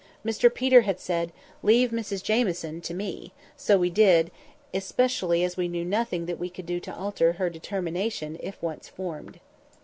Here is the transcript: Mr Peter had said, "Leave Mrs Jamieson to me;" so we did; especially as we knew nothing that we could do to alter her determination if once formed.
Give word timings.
Mr 0.25 0.51
Peter 0.51 0.81
had 0.81 0.99
said, 0.99 1.31
"Leave 1.61 1.91
Mrs 1.91 2.23
Jamieson 2.23 2.81
to 2.81 2.91
me;" 2.95 3.33
so 3.55 3.77
we 3.77 3.91
did; 3.91 4.31
especially 4.73 5.43
as 5.43 5.57
we 5.57 5.67
knew 5.67 5.85
nothing 5.85 6.25
that 6.25 6.39
we 6.39 6.49
could 6.49 6.65
do 6.65 6.79
to 6.79 6.95
alter 6.95 7.33
her 7.33 7.51
determination 7.51 8.35
if 8.41 8.59
once 8.63 8.89
formed. 8.89 9.39